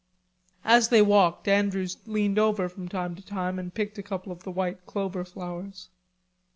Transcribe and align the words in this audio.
As 0.65 0.89
they 0.89 1.03
walked 1.03 1.47
Andrews 1.47 1.95
leaned 2.07 2.39
over 2.39 2.67
from 2.67 2.87
time 2.89 3.13
to 3.13 3.21
time 3.23 3.59
and 3.59 3.71
picked 3.71 3.99
a 3.99 4.01
couple 4.01 4.31
of 4.31 4.41
the 4.41 4.49
white 4.51 4.87
clover 4.87 5.23
flowers. 5.23 5.89